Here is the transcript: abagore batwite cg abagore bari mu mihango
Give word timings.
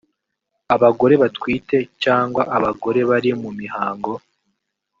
abagore 0.75 1.13
batwite 1.21 1.77
cg 2.03 2.33
abagore 2.57 2.99
bari 3.09 3.31
mu 3.41 3.49
mihango 3.59 4.11